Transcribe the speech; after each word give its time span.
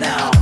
now. 0.00 0.33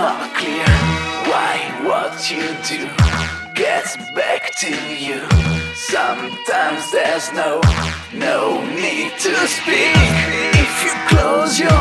not 0.00 0.34
clear 0.34 0.64
why 1.30 1.56
what 1.84 2.14
you 2.30 2.46
do 2.72 2.82
gets 3.54 3.96
back 4.14 4.50
to 4.54 4.72
you. 5.06 5.20
Sometimes 5.74 6.90
there's 6.90 7.30
no 7.34 7.60
no 8.14 8.64
need 8.82 9.12
to 9.26 9.34
speak 9.56 10.00
if 10.64 10.72
you 10.84 10.92
close 11.10 11.60
your 11.60 11.79